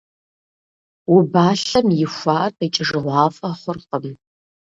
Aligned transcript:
Убалъэм 1.15 1.87
ихуар 2.03 2.51
къикӀыжыгъуафӀэ 2.57 3.49
хъуркъым. 3.59 4.05